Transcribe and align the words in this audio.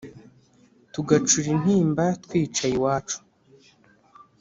Tugacura 0.93 1.47
intimba 1.55 2.03
twicaye 2.23 2.73
iwacu 2.77 3.17